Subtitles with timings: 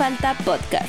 [0.00, 0.88] Falta Podcast.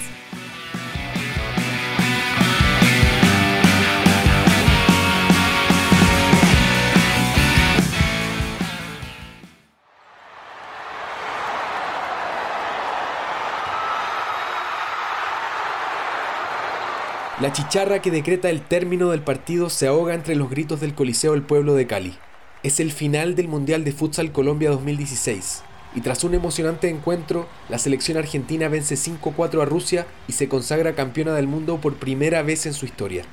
[17.41, 21.33] La chicharra que decreta el término del partido se ahoga entre los gritos del Coliseo
[21.33, 22.17] del Pueblo de Cali.
[22.63, 27.77] Es el final del Mundial de Futsal Colombia 2016 y tras un emocionante encuentro, la
[27.77, 32.65] selección argentina vence 5-4 a Rusia y se consagra campeona del mundo por primera vez
[32.65, 33.23] en su historia.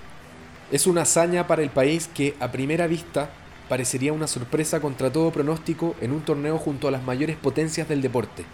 [0.73, 3.31] Es una hazaña para el país que, a primera vista,
[3.69, 8.03] parecería una sorpresa contra todo pronóstico en un torneo junto a las mayores potencias del
[8.03, 8.45] deporte.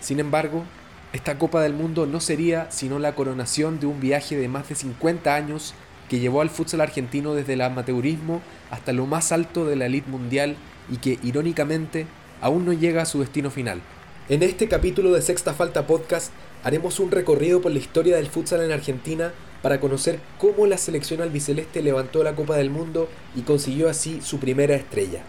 [0.00, 0.64] Sin embargo,
[1.12, 4.74] esta Copa del Mundo no sería sino la coronación de un viaje de más de
[4.74, 5.74] 50 años
[6.08, 10.10] que llevó al futsal argentino desde el amateurismo hasta lo más alto de la elite
[10.10, 10.56] mundial
[10.90, 12.06] y que, irónicamente,
[12.42, 13.80] aún no llega a su destino final.
[14.28, 18.60] En este capítulo de Sexta Falta Podcast haremos un recorrido por la historia del futsal
[18.62, 23.88] en Argentina para conocer cómo la selección albiceleste levantó la Copa del Mundo y consiguió
[23.88, 25.24] así su primera estrella.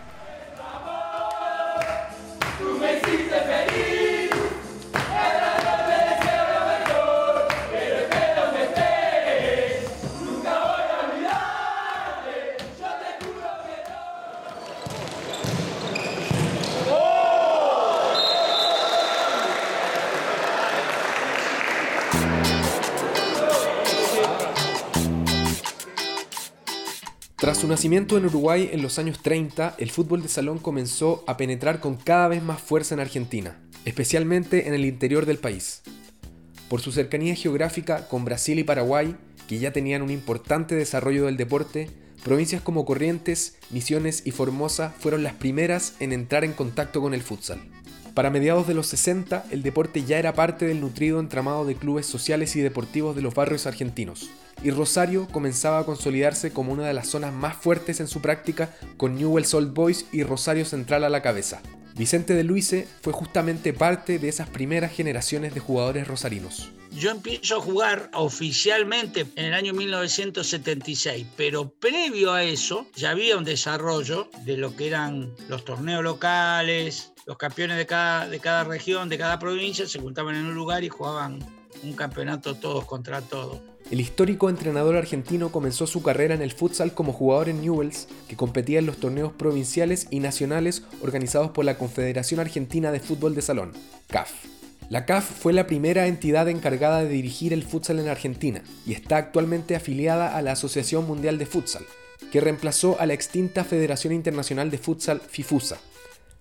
[27.53, 31.37] Tras su nacimiento en Uruguay en los años 30, el fútbol de salón comenzó a
[31.37, 35.83] penetrar con cada vez más fuerza en Argentina, especialmente en el interior del país.
[36.67, 39.15] Por su cercanía geográfica con Brasil y Paraguay,
[39.47, 41.91] que ya tenían un importante desarrollo del deporte,
[42.23, 47.21] provincias como Corrientes, Misiones y Formosa fueron las primeras en entrar en contacto con el
[47.21, 47.61] futsal.
[48.15, 52.07] Para mediados de los 60, el deporte ya era parte del nutrido entramado de clubes
[52.07, 54.31] sociales y deportivos de los barrios argentinos,
[54.61, 58.69] y Rosario comenzaba a consolidarse como una de las zonas más fuertes en su práctica
[58.97, 61.61] con Newell's Old Boys y Rosario Central a la cabeza.
[61.95, 66.71] Vicente de Luise fue justamente parte de esas primeras generaciones de jugadores rosarinos.
[66.91, 73.37] Yo empiezo a jugar oficialmente en el año 1976, pero previo a eso ya había
[73.37, 78.63] un desarrollo de lo que eran los torneos locales, los campeones de cada, de cada
[78.63, 81.39] región, de cada provincia, se juntaban en un lugar y jugaban
[81.83, 83.59] un campeonato todos contra todos.
[83.91, 88.37] El histórico entrenador argentino comenzó su carrera en el futsal como jugador en Newells, que
[88.37, 93.41] competía en los torneos provinciales y nacionales organizados por la Confederación Argentina de Fútbol de
[93.41, 93.73] Salón,
[94.07, 94.31] CAF.
[94.89, 99.17] La CAF fue la primera entidad encargada de dirigir el futsal en Argentina y está
[99.17, 101.85] actualmente afiliada a la Asociación Mundial de Futsal,
[102.31, 105.77] que reemplazó a la extinta Federación Internacional de Futsal FIFUSA.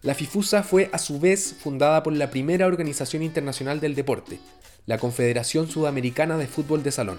[0.03, 4.41] La FIFUSA fue a su vez fundada por la primera organización internacional del deporte,
[4.85, 7.19] la Confederación Sudamericana de Fútbol de Salón.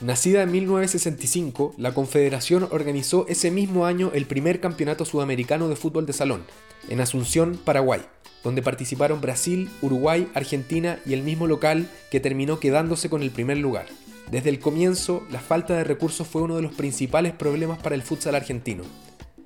[0.00, 6.06] Nacida en 1965, la Confederación organizó ese mismo año el primer Campeonato Sudamericano de Fútbol
[6.06, 6.44] de Salón,
[6.88, 8.00] en Asunción, Paraguay,
[8.42, 13.58] donde participaron Brasil, Uruguay, Argentina y el mismo local que terminó quedándose con el primer
[13.58, 13.84] lugar.
[14.30, 18.02] Desde el comienzo, la falta de recursos fue uno de los principales problemas para el
[18.02, 18.84] futsal argentino.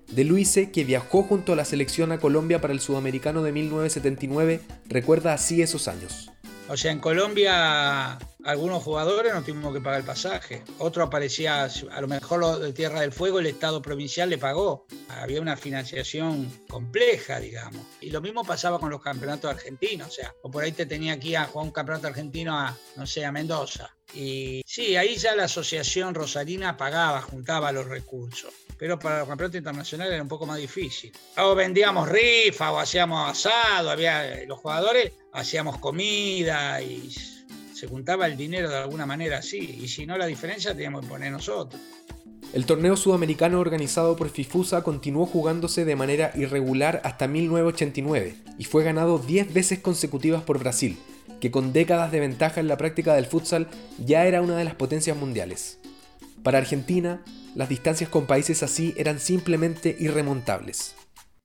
[0.09, 4.61] De Luise, que viajó junto a la selección a Colombia para el Sudamericano de 1979,
[4.87, 6.31] recuerda así esos años.
[6.69, 10.63] O sea, en Colombia algunos jugadores no tuvimos que pagar el pasaje.
[10.79, 14.87] Otro aparecía, a lo mejor lo de Tierra del Fuego, el Estado provincial le pagó.
[15.09, 17.83] Había una financiación compleja, digamos.
[18.01, 20.09] Y lo mismo pasaba con los campeonatos argentinos.
[20.09, 23.07] O sea, o por ahí te tenía aquí a jugar un campeonato argentino a, no
[23.07, 23.95] sé, a Mendoza.
[24.15, 29.59] Y sí, ahí ya la asociación rosarina pagaba, juntaba los recursos pero para los campeonatos
[29.59, 31.13] internacionales era un poco más difícil.
[31.39, 37.11] O vendíamos rifa, o hacíamos asado, había los jugadores, hacíamos comida y
[37.75, 39.79] se juntaba el dinero de alguna manera así.
[39.83, 41.81] Y si no, la diferencia teníamos que poner nosotros.
[42.53, 48.85] El torneo sudamericano organizado por FIFUSA continuó jugándose de manera irregular hasta 1989 y fue
[48.85, 50.97] ganado 10 veces consecutivas por Brasil,
[51.41, 53.67] que con décadas de ventaja en la práctica del futsal
[53.99, 55.81] ya era una de las potencias mundiales.
[56.45, 60.95] Para Argentina, las distancias con países así eran simplemente irremontables.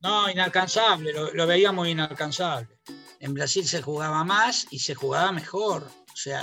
[0.02, 2.68] No, inalcanzable, lo, veíamos inalcanzable.
[3.20, 5.82] En Brasil se jugaba más y se jugaba mejor.
[5.82, 6.42] O sea,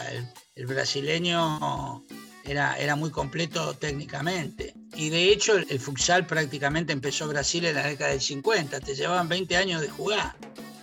[0.56, 2.06] el, brasileño
[2.44, 4.76] era, era, muy completo técnicamente.
[4.96, 8.80] Y de hecho, el, futsal prácticamente empezó Brasil en la década del 50.
[8.80, 10.36] Te llevaban 20 años de jugar,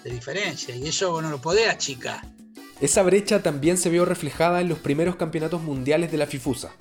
[0.03, 0.75] de diferencia.
[0.75, 2.23] Y eso no lo podés achicar.
[2.81, 6.73] Esa brecha también se vio reflejada en los primeros campeonatos mundiales de la FIFUSA,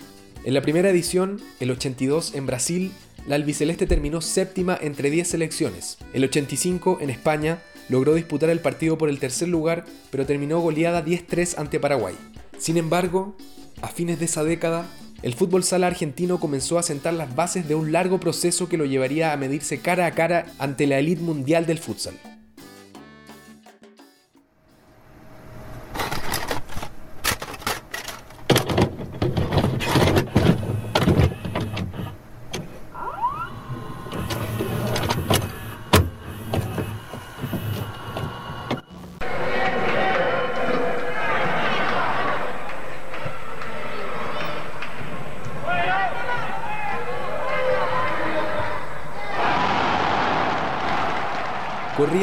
[0.45, 2.91] en la primera edición, el 82 en Brasil,
[3.27, 5.97] la albiceleste terminó séptima entre 10 selecciones.
[6.13, 7.59] El 85 en España,
[7.89, 12.15] logró disputar el partido por el tercer lugar, pero terminó goleada 10-3 ante Paraguay.
[12.57, 13.35] Sin embargo,
[13.81, 14.85] a fines de esa década,
[15.21, 18.85] el fútbol sala argentino comenzó a sentar las bases de un largo proceso que lo
[18.85, 22.15] llevaría a medirse cara a cara ante la élite mundial del futsal.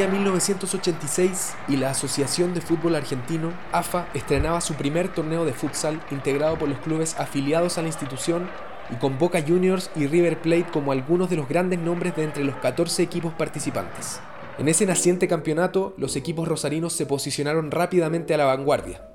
[0.01, 6.01] Corría 1986 y la Asociación de Fútbol Argentino, AFA, estrenaba su primer torneo de futsal
[6.11, 8.49] integrado por los clubes afiliados a la institución
[8.91, 12.45] y con Boca Juniors y River Plate como algunos de los grandes nombres de entre
[12.45, 14.21] los 14 equipos participantes.
[14.59, 19.07] En ese naciente campeonato, los equipos rosarinos se posicionaron rápidamente a la vanguardia.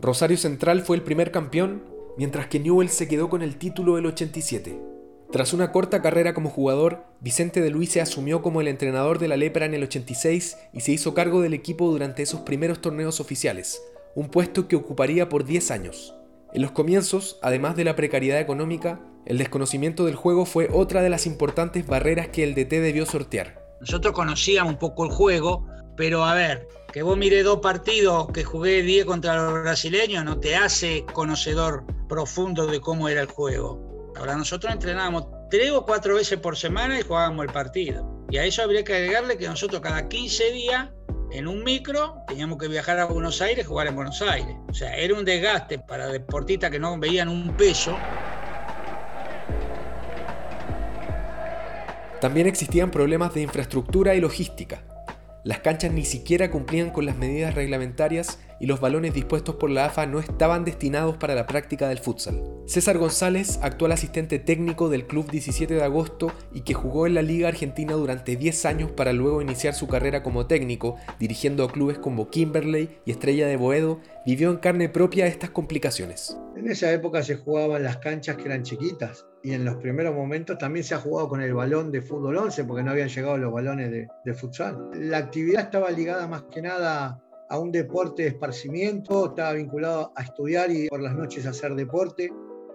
[0.00, 1.84] Rosario Central fue el primer campeón,
[2.18, 4.95] mientras que Newell se quedó con el título del 87.
[5.32, 9.28] Tras una corta carrera como jugador, Vicente de Luis se asumió como el entrenador de
[9.28, 13.20] la Lepra en el 86 y se hizo cargo del equipo durante esos primeros torneos
[13.20, 13.82] oficiales,
[14.14, 16.14] un puesto que ocuparía por 10 años.
[16.52, 21.10] En los comienzos, además de la precariedad económica, el desconocimiento del juego fue otra de
[21.10, 23.66] las importantes barreras que el DT debió sortear.
[23.80, 28.44] Nosotros conocíamos un poco el juego, pero a ver, que vos mire dos partidos que
[28.44, 33.85] jugué 10 contra los brasileños no te hace conocedor profundo de cómo era el juego.
[34.18, 38.24] Ahora nosotros entrenábamos tres o cuatro veces por semana y jugábamos el partido.
[38.30, 40.88] Y a eso habría que agregarle que nosotros cada 15 días
[41.32, 44.56] en un micro teníamos que viajar a Buenos Aires y jugar en Buenos Aires.
[44.68, 47.96] O sea, era un desgaste para deportistas que no veían un peso.
[52.20, 54.82] También existían problemas de infraestructura y logística.
[55.46, 59.84] Las canchas ni siquiera cumplían con las medidas reglamentarias y los balones dispuestos por la
[59.84, 62.42] AFA no estaban destinados para la práctica del futsal.
[62.66, 67.22] César González, actual asistente técnico del Club 17 de Agosto y que jugó en la
[67.22, 72.00] Liga Argentina durante 10 años para luego iniciar su carrera como técnico, dirigiendo a clubes
[72.00, 76.36] como Kimberley y Estrella de Boedo, vivió en carne propia estas complicaciones.
[76.56, 80.58] En esa época se jugaban las canchas que eran chiquitas y en los primeros momentos
[80.58, 83.52] también se ha jugado con el balón de fútbol 11 porque no habían llegado los
[83.52, 84.90] balones de, futsal.
[84.94, 90.24] La actividad estaba ligada más que nada a un deporte de esparcimiento, estaba vinculado a
[90.24, 92.28] estudiar y por las noches a hacer deporte.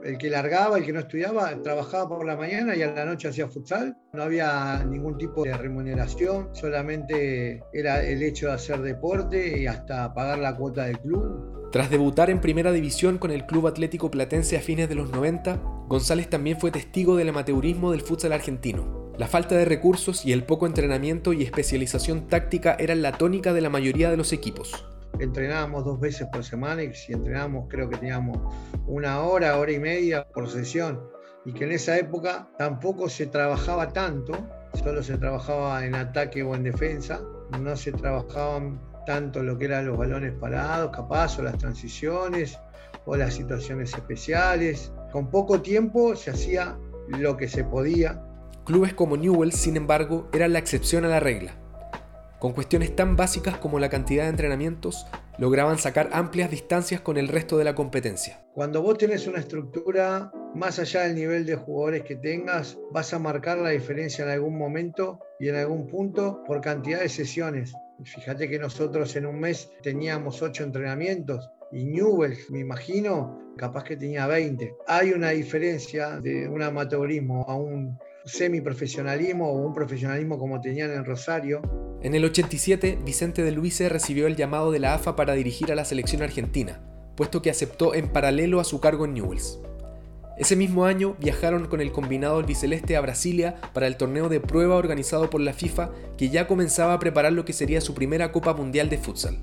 [0.03, 3.27] El que largaba, el que no estudiaba, trabajaba por la mañana y a la noche
[3.27, 3.97] hacía futsal.
[4.13, 10.13] No había ningún tipo de remuneración, solamente era el hecho de hacer deporte y hasta
[10.13, 11.69] pagar la cuota del club.
[11.71, 15.61] Tras debutar en primera división con el Club Atlético Platense a fines de los 90,
[15.87, 19.13] González también fue testigo del amateurismo del futsal argentino.
[19.17, 23.61] La falta de recursos y el poco entrenamiento y especialización táctica eran la tónica de
[23.61, 24.85] la mayoría de los equipos.
[25.23, 28.37] Entrenábamos dos veces por semana y si entrenábamos creo que teníamos
[28.87, 31.01] una hora, hora y media por sesión.
[31.45, 34.33] Y que en esa época tampoco se trabajaba tanto,
[34.73, 37.21] solo se trabajaba en ataque o en defensa,
[37.59, 42.59] no se trabajaban tanto lo que eran los balones parados, capaz, o las transiciones,
[43.05, 44.91] o las situaciones especiales.
[45.11, 46.77] Con poco tiempo se hacía
[47.07, 48.21] lo que se podía
[48.63, 51.55] Clubes como Newell, sin embargo, eran la excepción a la regla.
[52.39, 55.07] Con cuestiones tan básicas como la cantidad de entrenamientos,
[55.37, 58.43] lograban sacar amplias distancias con el resto de la competencia.
[58.53, 63.19] Cuando vos tenés una estructura, más allá del nivel de jugadores que tengas, vas a
[63.19, 67.73] marcar la diferencia en algún momento y en algún punto por cantidad de sesiones.
[68.03, 73.95] Fíjate que nosotros en un mes teníamos ocho entrenamientos y Newell, me imagino, capaz que
[73.95, 74.75] tenía 20.
[74.87, 81.05] Hay una diferencia de un amateurismo a un semiprofesionalismo o un profesionalismo como tenían en
[81.05, 81.61] Rosario.
[82.01, 85.75] En el 87, Vicente de Luise recibió el llamado de la AFA para dirigir a
[85.75, 86.81] la selección argentina,
[87.15, 89.59] puesto que aceptó en paralelo a su cargo en Newells.
[90.37, 94.75] Ese mismo año viajaron con el combinado albiceleste a Brasilia para el torneo de prueba
[94.75, 98.53] organizado por la FIFA que ya comenzaba a preparar lo que sería su primera Copa
[98.53, 99.37] Mundial de Futsal.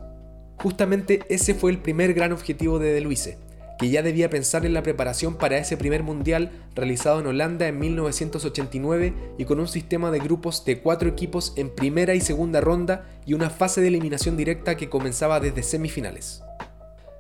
[0.57, 3.39] Justamente ese fue el primer gran objetivo de De Luise,
[3.79, 7.79] que ya debía pensar en la preparación para ese primer mundial realizado en Holanda en
[7.79, 13.07] 1989 y con un sistema de grupos de cuatro equipos en primera y segunda ronda
[13.25, 16.43] y una fase de eliminación directa que comenzaba desde semifinales.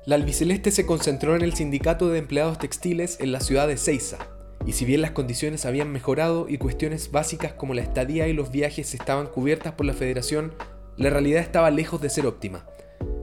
[0.04, 4.18] La albiceleste se concentró en el sindicato de empleados textiles en la ciudad de Seiza,
[4.66, 8.50] y si bien las condiciones habían mejorado y cuestiones básicas como la estadía y los
[8.50, 10.54] viajes estaban cubiertas por la federación,
[10.96, 12.66] la realidad estaba lejos de ser óptima.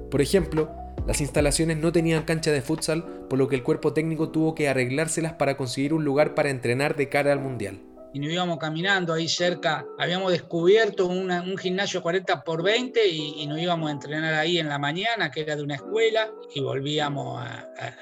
[0.09, 0.71] Por ejemplo,
[1.07, 4.67] las instalaciones no tenían cancha de futsal, por lo que el cuerpo técnico tuvo que
[4.67, 7.79] arreglárselas para conseguir un lugar para entrenar de cara al Mundial.
[8.13, 9.85] y nos íbamos caminando ahí cerca.
[9.99, 14.79] Habíamos descubierto un gimnasio 40 por 20 y, nos íbamos a entrenar ahí en la
[14.79, 17.45] mañana, que era de una escuela, y volvíamos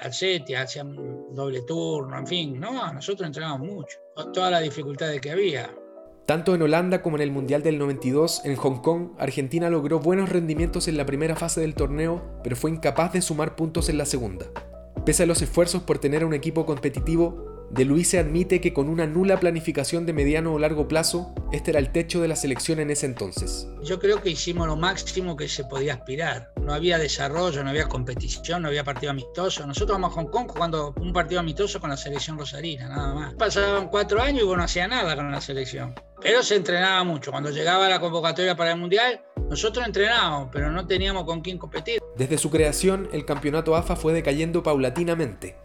[0.00, 0.96] al set, hacíamos
[1.34, 3.98] doble turno, en fin, no, nosotros entrenábamos mucho,
[4.32, 5.68] todas las dificultades que había.
[6.26, 10.30] Tanto en Holanda como en el Mundial del 92, en Hong Kong, Argentina logró buenos
[10.30, 14.06] rendimientos en la primera fase del torneo, pero fue incapaz de sumar puntos en la
[14.06, 14.46] segunda.
[15.04, 18.88] Pese a los esfuerzos por tener un equipo competitivo, de Luis se admite que con
[18.88, 22.78] una nula planificación de mediano o largo plazo, este era el techo de la selección
[22.78, 23.68] en ese entonces.
[23.82, 26.52] Yo creo que hicimos lo máximo que se podía aspirar.
[26.62, 29.66] No había desarrollo, no había competición, no había partido amistoso.
[29.66, 33.34] Nosotros vamos a Hong Kong jugando un partido amistoso con la selección rosarina, nada más.
[33.34, 35.94] Pasaban cuatro años y bueno, no hacía nada con la selección.
[36.22, 37.32] Pero se entrenaba mucho.
[37.32, 42.00] Cuando llegaba la convocatoria para el Mundial, nosotros entrenábamos, pero no teníamos con quién competir.
[42.16, 45.56] Desde su creación, el campeonato AFA fue decayendo paulatinamente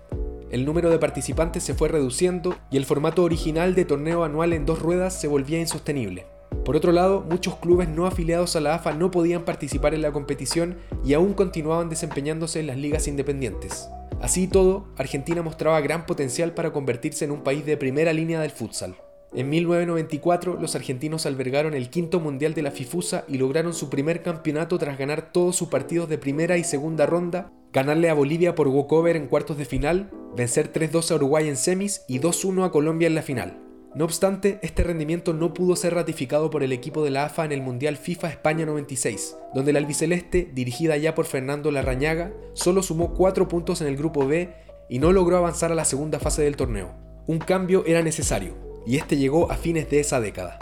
[0.52, 4.66] el número de participantes se fue reduciendo y el formato original de torneo anual en
[4.66, 6.26] dos ruedas se volvía insostenible.
[6.66, 10.12] Por otro lado, muchos clubes no afiliados a la AFA no podían participar en la
[10.12, 13.90] competición y aún continuaban desempeñándose en las ligas independientes.
[14.22, 18.52] Así todo, Argentina mostraba gran potencial para convertirse en un país de primera línea del
[18.52, 18.96] futsal.
[19.32, 24.24] En 1994, los argentinos albergaron el quinto mundial de la FIFUSA y lograron su primer
[24.24, 28.68] campeonato tras ganar todos sus partidos de primera y segunda ronda, ganarle a Bolivia por
[28.68, 33.06] walkover en cuartos de final, vencer 3-2 a Uruguay en semis y 2-1 a Colombia
[33.06, 33.60] en la final.
[33.94, 37.52] No obstante, este rendimiento no pudo ser ratificado por el equipo de la AFA en
[37.52, 43.14] el Mundial FIFA España 96, donde la albiceleste, dirigida ya por Fernando Larrañaga, solo sumó
[43.14, 44.54] 4 puntos en el grupo B
[44.90, 46.96] y no logró avanzar a la segunda fase del torneo.
[47.28, 50.58] Un cambio era necesario, y este llegó a fines de esa década.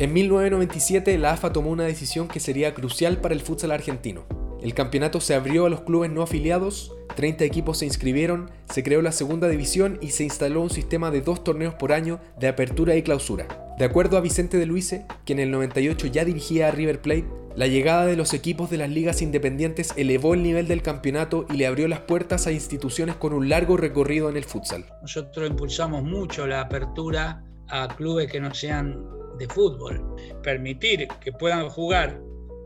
[0.00, 4.26] En 1997 la AFA tomó una decisión que sería crucial para el futsal argentino.
[4.60, 9.02] El campeonato se abrió a los clubes no afiliados, 30 equipos se inscribieron, se creó
[9.02, 12.96] la segunda división y se instaló un sistema de dos torneos por año de apertura
[12.96, 13.46] y clausura.
[13.78, 17.28] De acuerdo a Vicente de Luise, que en el 98 ya dirigía a River Plate,
[17.58, 21.56] la llegada de los equipos de las ligas independientes elevó el nivel del campeonato y
[21.56, 24.84] le abrió las puertas a instituciones con un largo recorrido en el futsal.
[25.02, 29.04] Nosotros impulsamos mucho la apertura a clubes que no sean
[29.40, 30.00] de fútbol.
[30.40, 32.20] Permitir que puedan jugar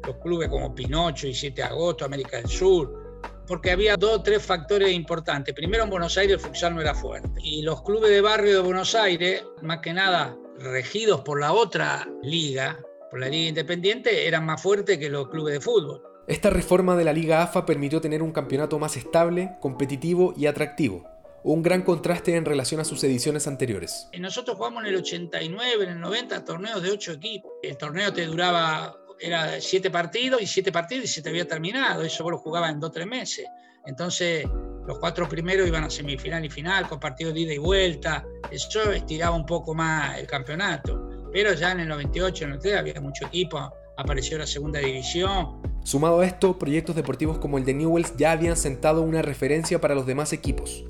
[0.07, 4.23] los clubes como Pinocho y 7 de agosto, América del Sur, porque había dos o
[4.23, 5.55] tres factores importantes.
[5.55, 7.31] Primero, en Buenos Aires el futsal no era fuerte.
[7.43, 12.07] Y los clubes de barrio de Buenos Aires, más que nada regidos por la otra
[12.23, 12.79] liga,
[13.13, 16.03] por la Liga Independiente eran más fuertes que los clubes de fútbol.
[16.27, 21.07] Esta reforma de la Liga AFA permitió tener un campeonato más estable, competitivo y atractivo.
[21.45, 24.09] Un gran contraste en relación a sus ediciones anteriores.
[24.19, 27.53] Nosotros jugamos en el 89, en el 90 torneos de 8 equipos.
[27.63, 32.05] El torneo te duraba, era 7 partidos y 7 partidos y se te había terminado.
[32.05, 33.47] Eso vos lo jugabas en 2 o 3 meses.
[33.85, 34.47] Entonces,
[34.87, 38.25] los cuatro primeros iban a semifinal y final con partidos de ida y vuelta.
[38.51, 42.79] Eso estiraba un poco más el campeonato pero ya en el 98, en el 93
[42.79, 45.63] había mucho equipo, apareció la segunda división.
[45.85, 49.95] Sumado a esto, proyectos deportivos como el de Newells ya habían sentado una referencia para
[49.95, 50.85] los demás equipos.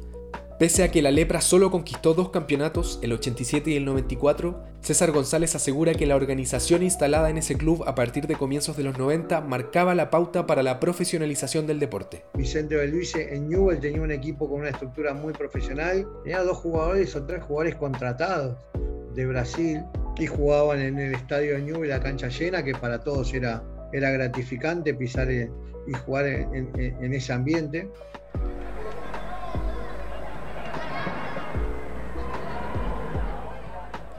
[0.59, 5.11] Pese a que la Lepra solo conquistó dos campeonatos, el 87 y el 94, César
[5.11, 8.97] González asegura que la organización instalada en ese club a partir de comienzos de los
[8.97, 12.25] 90 marcaba la pauta para la profesionalización del deporte.
[12.35, 17.17] Vicente Beluise en Newell tenía un equipo con una estructura muy profesional, tenía dos jugadores
[17.17, 18.57] o tres jugadores contratados
[19.17, 19.83] de Brasil,
[20.19, 24.11] y jugaban en el estadio de Newell, la cancha llena, que para todos era, era
[24.11, 27.89] gratificante pisar y jugar en, ese ambiente.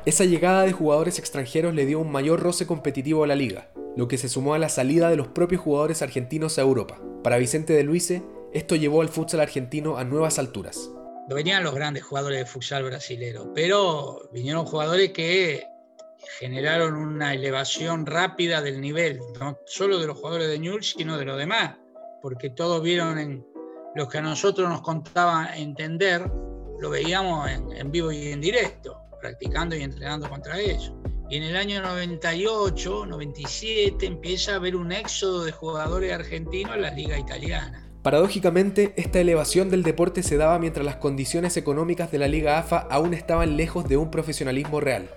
[0.05, 4.09] Esa llegada de jugadores extranjeros le dio un mayor roce competitivo a la liga, lo
[4.09, 6.99] que se sumó a la salida de los propios jugadores argentinos a Europa.
[7.23, 8.21] Para Vicente de Luise,
[8.51, 10.89] esto llevó al futsal argentino a nuevas alturas.
[11.29, 15.72] No venían los grandes jugadores de futsal brasilero, pero vinieron jugadores que
[16.39, 21.25] generaron una elevación rápida del nivel, no solo de los jugadores de Newell's, sino de
[21.25, 21.75] los demás,
[22.21, 23.45] porque todos vieron en
[23.95, 26.29] lo que a nosotros nos contaba entender,
[26.79, 30.93] lo veíamos en, vivo y en directo, practicando y entrenando contra ellos.
[31.29, 36.81] Y en el año 98, 97 empieza a haber un éxodo de jugadores argentinos en
[36.81, 37.89] la liga italiana.
[38.03, 42.79] Paradójicamente, esta elevación del deporte se daba mientras las condiciones económicas de la Liga AFA
[42.79, 45.09] aún estaban lejos de un profesionalismo real.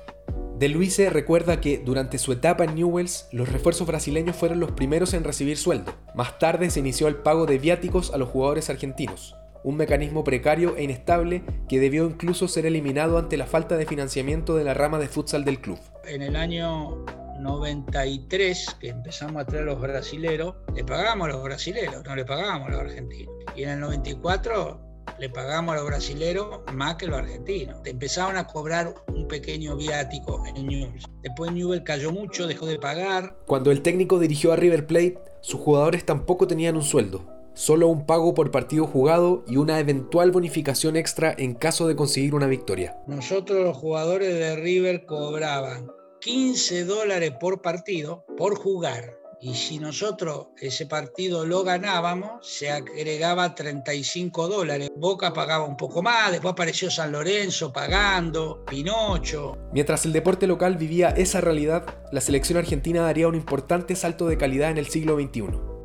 [0.58, 5.12] De Luise recuerda que durante su etapa en Newells, los refuerzos brasileños fueron los primeros
[5.12, 5.92] en recibir sueldo.
[6.14, 10.74] Más tarde se inició el pago de viáticos a los jugadores argentinos, un mecanismo precario
[10.78, 14.98] e inestable que debió incluso ser eliminado ante la falta de financiamiento de la rama
[14.98, 15.78] de futsal del club.
[16.06, 17.04] En el año
[17.38, 22.68] 93, que empezamos a traer los brasileros, le pagábamos a los brasileros, no le pagábamos
[22.68, 23.34] a los argentinos.
[23.54, 24.85] Y en el 94
[25.18, 27.78] le pagamos a los brasileros más que a los argentinos.
[27.84, 31.04] Empezaban a cobrar un pequeño viático en Newell's.
[31.22, 33.36] Después Newell cayó mucho, dejó de pagar.
[33.46, 38.06] Cuando el técnico dirigió a River Plate, sus jugadores tampoco tenían un sueldo, solo un
[38.06, 42.98] pago por partido jugado y una eventual bonificación extra en caso de conseguir una victoria.
[43.06, 50.48] Nosotros los jugadores de River cobraban 15 dólares por partido por jugar y si nosotros
[50.60, 54.90] ese partido lo ganábamos, se agregaba 35 dólares.
[54.96, 59.56] Boca pagaba un poco más, después apareció San Lorenzo pagando, Pinocho.
[59.72, 64.36] Mientras el deporte local vivía esa realidad, la selección argentina daría un importante salto de
[64.36, 65.75] calidad en el siglo XXI.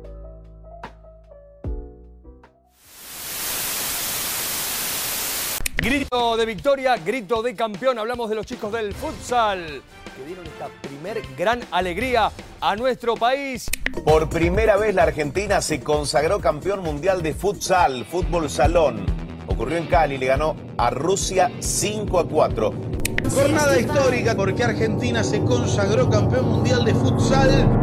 [5.82, 7.98] Grito de victoria, grito de campeón.
[7.98, 9.82] Hablamos de los chicos del futsal
[10.16, 13.68] que dieron esta primer gran alegría a nuestro país.
[14.04, 19.04] Por primera vez la Argentina se consagró campeón mundial de futsal, fútbol salón.
[19.48, 22.74] Ocurrió en Cali, le ganó a Rusia 5 a 4.
[23.34, 27.81] Jornada histórica porque Argentina se consagró campeón mundial de futsal.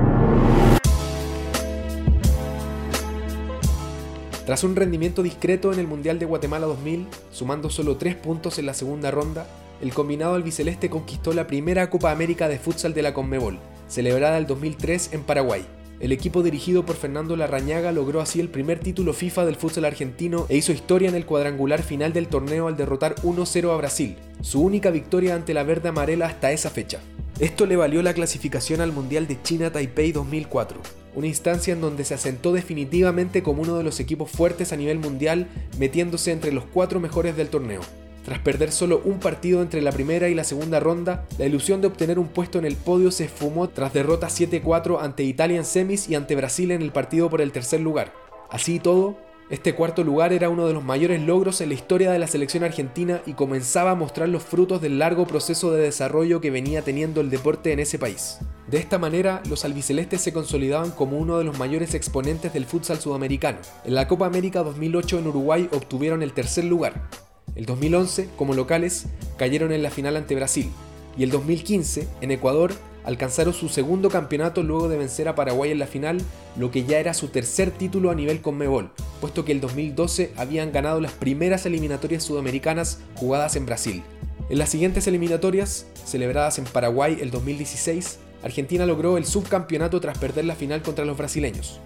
[4.50, 8.66] Tras un rendimiento discreto en el Mundial de Guatemala 2000, sumando solo 3 puntos en
[8.66, 9.46] la segunda ronda,
[9.80, 14.48] el combinado albiceleste conquistó la primera Copa América de futsal de la Conmebol, celebrada el
[14.48, 15.68] 2003 en Paraguay.
[16.00, 20.48] El equipo dirigido por Fernando Larrañaga logró así el primer título FIFA del futsal argentino
[20.50, 24.64] e hizo historia en el cuadrangular final del torneo al derrotar 1-0 a Brasil, su
[24.64, 27.02] única victoria ante la verde amarela hasta esa fecha.
[27.38, 30.82] Esto le valió la clasificación al Mundial de China Taipei 2004,
[31.20, 35.00] una instancia en donde se asentó definitivamente como uno de los equipos fuertes a nivel
[35.00, 35.48] mundial,
[35.78, 37.82] metiéndose entre los cuatro mejores del torneo.
[38.24, 41.88] Tras perder solo un partido entre la primera y la segunda ronda, la ilusión de
[41.88, 46.08] obtener un puesto en el podio se esfumó tras derrotas 7-4 ante Italia en semis
[46.08, 48.14] y ante Brasil en el partido por el tercer lugar.
[48.50, 49.18] Así y todo,
[49.50, 52.64] este cuarto lugar era uno de los mayores logros en la historia de la selección
[52.64, 57.20] argentina y comenzaba a mostrar los frutos del largo proceso de desarrollo que venía teniendo
[57.20, 58.38] el deporte en ese país.
[58.68, 63.00] De esta manera, los albicelestes se consolidaban como uno de los mayores exponentes del futsal
[63.00, 63.58] sudamericano.
[63.86, 67.10] En la Copa América 2008 en Uruguay obtuvieron el tercer lugar,
[67.56, 69.08] el 2011, como locales,
[69.38, 70.70] cayeron en la final ante Brasil.
[71.18, 72.72] Y el 2015, en Ecuador,
[73.04, 76.22] alcanzaron su segundo campeonato luego de vencer a Paraguay en la final,
[76.56, 80.72] lo que ya era su tercer título a nivel Conmebol, puesto que el 2012 habían
[80.72, 84.04] ganado las primeras eliminatorias sudamericanas jugadas en Brasil.
[84.50, 90.46] En las siguientes eliminatorias, celebradas en Paraguay el 2016, Argentina logró el subcampeonato tras perder
[90.46, 91.80] la final contra los brasileños.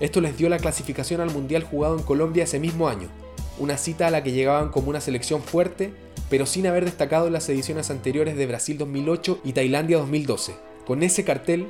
[0.00, 3.08] Esto les dio la clasificación al Mundial jugado en Colombia ese mismo año,
[3.58, 5.92] una cita a la que llegaban como una selección fuerte,
[6.30, 10.54] pero sin haber destacado en las ediciones anteriores de Brasil 2008 y Tailandia 2012.
[10.86, 11.68] Con ese cartel,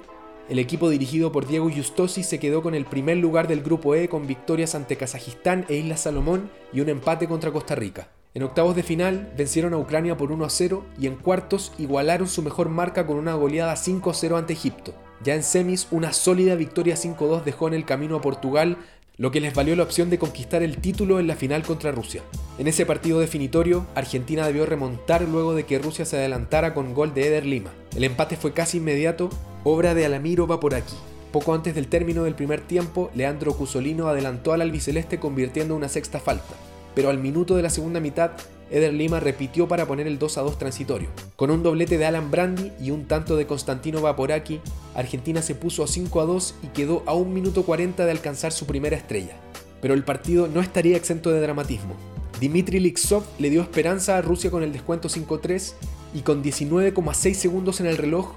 [0.48, 4.08] el equipo dirigido por Diego Justosi se quedó con el primer lugar del grupo E
[4.08, 8.08] con victorias ante Kazajistán e Islas Salomón y un empate contra Costa Rica.
[8.34, 12.28] En octavos de final vencieron a Ucrania por 1 a 0 y en cuartos igualaron
[12.28, 14.92] su mejor marca con una goleada 5 a 0 ante Egipto.
[15.22, 18.76] Ya en semis, una sólida victoria 5-2 dejó en el camino a Portugal
[19.16, 22.22] lo que les valió la opción de conquistar el título en la final contra Rusia.
[22.58, 27.14] En ese partido definitorio, Argentina debió remontar luego de que Rusia se adelantara con gol
[27.14, 27.70] de Eder Lima.
[27.94, 29.30] El empate fue casi inmediato,
[29.62, 30.94] obra de Alamiro va por aquí.
[31.30, 36.18] Poco antes del término del primer tiempo, Leandro Cusolino adelantó al albiceleste convirtiendo una sexta
[36.18, 36.54] falta,
[36.94, 38.32] pero al minuto de la segunda mitad
[38.70, 41.08] Eder Lima repitió para poner el 2 a 2 transitorio.
[41.36, 44.60] Con un doblete de Alan Brandi y un tanto de Constantino Vaporaki,
[44.94, 48.52] Argentina se puso a 5 a 2 y quedó a 1 minuto 40 de alcanzar
[48.52, 49.36] su primera estrella.
[49.80, 51.94] Pero el partido no estaría exento de dramatismo.
[52.40, 55.74] Dmitry Lixov le dio esperanza a Rusia con el descuento 5-3
[56.14, 58.32] y con 19,6 segundos en el reloj,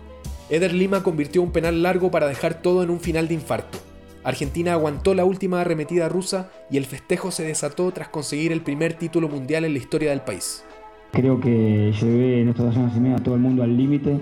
[0.50, 3.87] Eder Lima convirtió un penal largo para dejar todo en un final de infarto.
[4.28, 8.94] Argentina aguantó la última arremetida rusa y el festejo se desató tras conseguir el primer
[8.96, 10.66] título mundial en la historia del país.
[11.14, 14.20] Creo que llevé en estos dos años y medio a todo el mundo al límite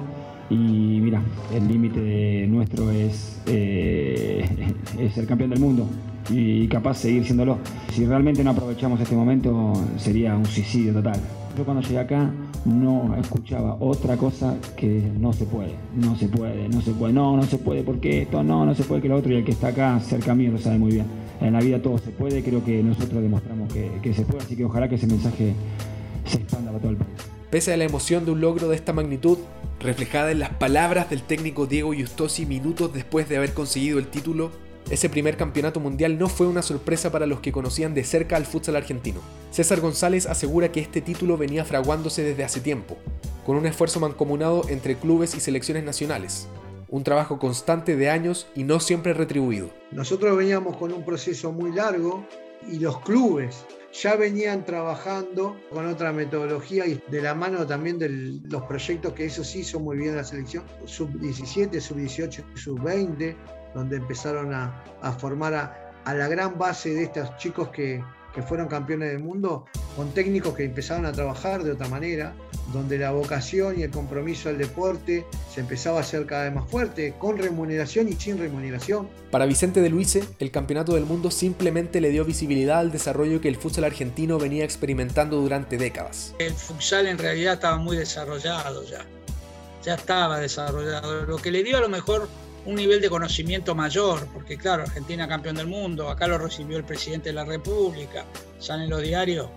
[0.51, 1.23] y mira,
[1.55, 4.45] el límite nuestro es, eh,
[4.99, 5.87] es ser campeón del mundo
[6.29, 7.57] y capaz seguir siéndolo.
[7.91, 11.19] Si realmente no aprovechamos este momento sería un suicidio total.
[11.57, 12.29] Yo cuando llegué acá
[12.65, 17.37] no escuchaba otra cosa que no se puede, no se puede, no se puede, no,
[17.37, 19.51] no se puede, porque esto, no, no se puede que lo otro, y el que
[19.51, 21.05] está acá cerca mío lo sabe muy bien.
[21.39, 24.57] En la vida todo se puede, creo que nosotros demostramos que, que se puede, así
[24.57, 25.53] que ojalá que ese mensaje
[26.25, 27.11] se expanda para todo el país.
[27.49, 29.37] Pese a la emoción de un logro de esta magnitud,
[29.79, 34.51] reflejada en las palabras del técnico Diego Justosi minutos después de haber conseguido el título,
[34.89, 38.45] ese primer campeonato mundial no fue una sorpresa para los que conocían de cerca al
[38.45, 39.19] futsal argentino.
[39.49, 42.97] César González asegura que este título venía fraguándose desde hace tiempo,
[43.45, 46.47] con un esfuerzo mancomunado entre clubes y selecciones nacionales.
[46.87, 49.71] Un trabajo constante de años y no siempre retribuido.
[49.91, 52.23] Nosotros veníamos con un proceso muy largo
[52.71, 58.09] y los clubes ya venían trabajando con otra metodología y de la mano también de
[58.43, 63.35] los proyectos que eso sí hizo muy bien la selección, sub-17, sub-18 y sub-20,
[63.75, 64.81] donde empezaron a,
[65.19, 70.11] formar a, la gran base de estos chicos que, que fueron campeones del mundo, con
[70.11, 72.33] técnicos que empezaron a trabajar de otra manera,
[72.73, 76.69] donde la vocación y el compromiso al deporte se empezaba a hacer cada vez más
[76.69, 79.07] fuerte, con remuneración y sin remuneración.
[79.31, 83.47] Para Vicente de Luise, el Campeonato del Mundo simplemente le dio visibilidad al desarrollo que
[83.47, 86.33] el futsal argentino venía experimentando durante décadas.
[86.39, 89.05] El futsal en realidad estaba muy desarrollado ya,
[89.83, 92.27] ya estaba desarrollado, lo que le dio a lo mejor
[92.65, 96.83] un nivel de conocimiento mayor, porque claro, Argentina campeón del mundo, acá lo recibió el
[96.83, 98.25] presidente de la República,
[98.59, 99.47] salen los diarios,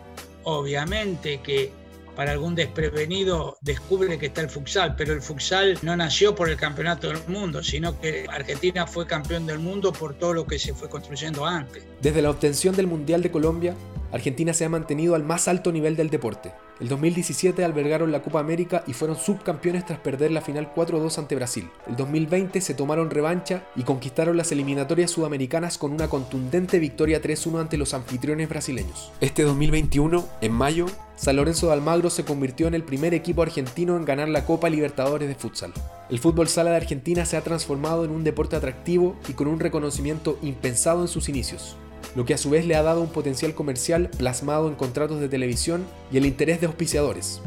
[0.45, 1.73] obviamente que
[2.19, 6.57] para algún desprevenido descubre que está el futsal, pero el futsal no nació por el
[6.57, 10.75] campeonato del mundo, sino que Argentina fue campeón del mundo por todo lo que se
[10.75, 11.85] fue construyendo antes.
[12.03, 13.77] Desde la obtención del Mundial de Colombia,
[14.11, 16.53] Argentina se ha mantenido al más alto nivel del deporte.
[16.81, 21.35] El 2017 albergaron la Copa América y fueron subcampeones tras perder la final 4-2 ante
[21.35, 21.69] Brasil.
[21.89, 27.61] El 2020 se tomaron revancha y conquistaron las eliminatorias sudamericanas con una contundente victoria 3-1
[27.61, 29.11] ante los anfitriones brasileños.
[29.21, 33.97] Este 2021, en mayo, San Lorenzo de Almagro se convirtió en el primer equipo argentino
[33.97, 35.73] en ganar la Copa Libertadores de Futsal.
[36.09, 39.59] El fútbol sala de Argentina se ha transformado en un deporte atractivo y con un
[39.59, 41.77] reconocimiento impensado en sus inicios
[42.15, 45.29] lo que a su vez le ha dado un potencial comercial plasmado en contratos de
[45.29, 47.41] televisión y el interés de auspiciadores.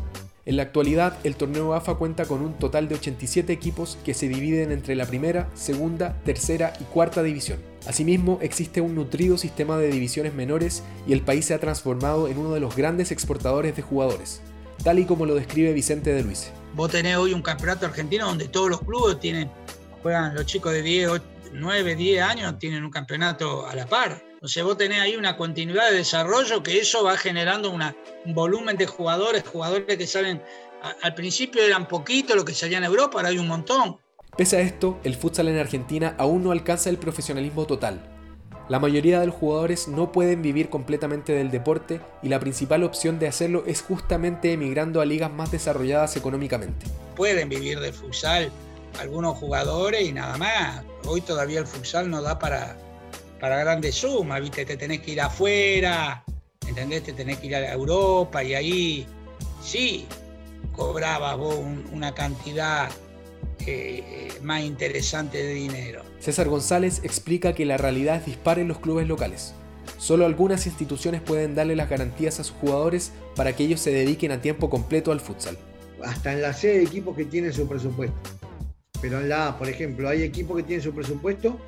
[0.44, 4.28] En la actualidad, el torneo AFA cuenta con un total de 87 equipos que se
[4.28, 7.60] dividen entre la primera, segunda, tercera y cuarta división.
[7.86, 12.40] Asimismo, existe un nutrido sistema de divisiones menores y el país se ha transformado en
[12.40, 14.42] uno de los grandes exportadores de jugadores,
[14.84, 16.52] tal y como lo describe Vicente de Luis.
[16.74, 19.48] Vos tenés hoy un campeonato argentino donde todos los clubes tienen,
[20.02, 21.22] juegan los chicos de 10,
[21.54, 25.92] 9, 10 años, tienen un campeonato a la par sea, vos tenés ahí una continuidad
[25.92, 30.42] de desarrollo que eso va generando una, un volumen de jugadores, jugadores que salen,
[31.04, 33.98] al principio eran poquitos los que salían a Europa, ahora hay un montón.
[34.36, 38.02] Pese a esto, el futsal en Argentina aún no alcanza el profesionalismo total.
[38.70, 43.20] La mayoría de los jugadores no pueden vivir completamente del deporte y la principal opción
[43.20, 46.86] de hacerlo es justamente emigrando a ligas más desarrolladas económicamente.
[47.16, 48.50] Pueden vivir del futsal
[49.00, 50.84] algunos jugadores y nada más.
[51.06, 52.78] Hoy todavía el futsal no da para,
[53.42, 54.66] para grandes sumas, ¿viste?
[54.66, 56.24] Te tenés que ir afuera,
[56.68, 57.02] ¿entendés?
[57.02, 59.08] Te tenés que ir a Europa y ahí
[59.64, 60.06] sí
[60.74, 61.58] cobrabas vos
[61.92, 62.88] una cantidad
[63.66, 66.04] eh, más interesante de dinero.
[66.20, 69.56] César González explica que la realidad es dispar en los clubes locales.
[69.98, 74.32] Solo algunas instituciones pueden darle las garantías a sus jugadores para que ellos se dediquen
[74.32, 75.58] a tiempo completo al futsal.
[76.06, 78.16] Hasta en la C hay equipos que tienen su presupuesto.
[79.02, 81.60] Pero en la A, por ejemplo, hay equipos que tienen su presupuesto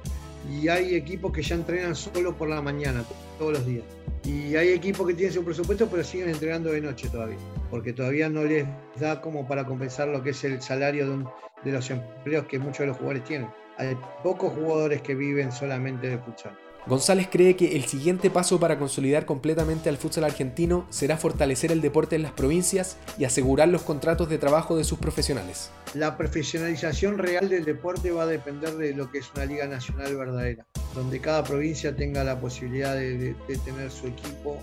[0.49, 3.03] y hay equipos que ya entrenan solo por la mañana,
[3.37, 3.83] todos los días.
[4.23, 7.37] Y hay equipos que tienen su presupuesto, pero siguen entrenando de noche todavía,
[7.69, 8.65] porque todavía no les
[8.99, 11.25] da como para compensar lo que es el salario
[11.63, 13.49] de, los empleos que muchos de los jugadores tienen.
[13.77, 16.57] Hay pocos jugadores que viven solamente de futsal.
[16.85, 21.79] González cree que el siguiente paso para consolidar completamente al futsal argentino será fortalecer el
[21.79, 25.71] deporte en las provincias y asegurar los contratos de trabajo de sus profesionales.
[25.93, 30.17] La profesionalización real del deporte va a depender de lo que es una liga nacional
[30.17, 34.57] verdadera, donde cada provincia tenga la posibilidad de, tener su equipo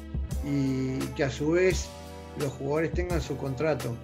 [0.44, 1.88] y que a su vez
[2.38, 3.96] los jugadores tengan su contrato,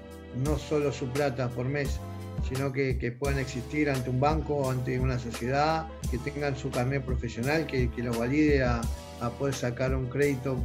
[0.42, 2.00] no solo su plata por mes,
[2.48, 7.66] sino que, puedan existir ante un banco, ante una sociedad, que tengan su carnet profesional,
[7.66, 8.80] que, que los valide a,
[9.38, 10.58] poder sacar un crédito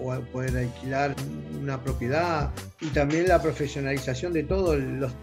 [0.00, 1.14] o, a poder alquilar
[1.60, 4.76] una propiedad y también la profesionalización de todos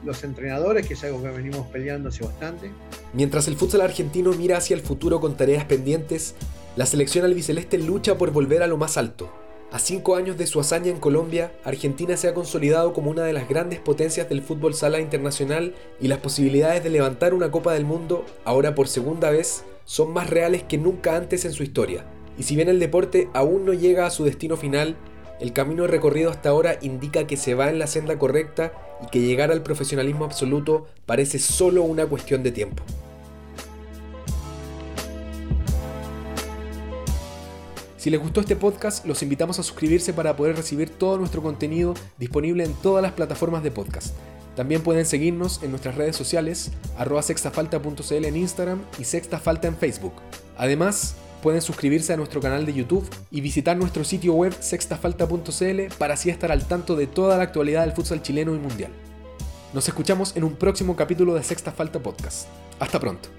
[0.05, 2.71] los, entrenadores, que es algo que venimos peleando hace bastante.
[3.13, 6.35] Mientras el fútbol argentino mira hacia el futuro con tareas pendientes,
[6.77, 9.29] la selección albiceleste lucha por volver a lo más alto,
[9.71, 13.33] a cinco años de su hazaña en Colombia, Argentina se ha consolidado como una de
[13.33, 17.85] las grandes potencias del fútbol sala internacional y las posibilidades de levantar una Copa del
[17.85, 22.05] Mundo, ahora por segunda vez, son más reales que nunca antes en su historia.
[22.37, 24.95] Y si bien el deporte aún no llega a su destino final,
[25.39, 29.21] el camino recorrido hasta ahora indica que se va en la senda correcta y que
[29.21, 32.83] llegar al profesionalismo absoluto parece solo una cuestión de tiempo.
[37.99, 41.95] Si les gustó este podcast, los invitamos a suscribirse para poder recibir todo nuestro contenido
[42.17, 44.15] disponible en todas las plataformas de podcast.
[44.55, 50.13] También pueden seguirnos en nuestras redes sociales, arroba sextafalta.cl en Instagram y sextafalta en Facebook.
[50.57, 56.13] Además, pueden suscribirse a nuestro canal de YouTube y visitar nuestro sitio web sextafalta.cl para
[56.13, 58.91] así estar al tanto de toda la actualidad del futsal chileno y mundial.
[59.73, 62.47] Nos escuchamos en un próximo capítulo de Sexta Falta Podcast.
[62.79, 63.38] Hasta pronto.